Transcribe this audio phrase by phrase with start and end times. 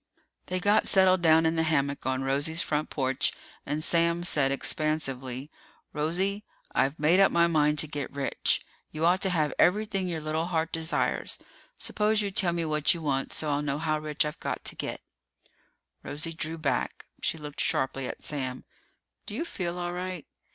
[0.47, 3.33] They got settled down in the hammock on Rosie's front porch,
[3.67, 5.51] and Sam said expansively,
[5.93, 6.43] "Rosie,
[6.73, 8.65] I've made up my mind to get rich.
[8.89, 11.37] You ought to have everything your little heart desires.
[11.77, 14.75] Suppose you tell me what you want so I'll know how rich I've got to
[14.75, 15.01] get."
[16.01, 17.05] Rosie drew back.
[17.21, 18.65] She looked sharply at Sam.
[19.27, 20.25] "Do you feel all right?"